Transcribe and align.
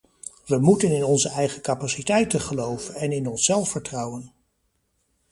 We 0.45 0.59
moeten 0.59 0.91
in 0.91 1.03
onze 1.03 1.29
eigen 1.29 1.61
capaciteiten 1.61 2.39
geloven 2.41 2.95
en 2.95 3.11
in 3.11 3.27
onszelf 3.27 3.69
vertrouwen. 3.69 4.33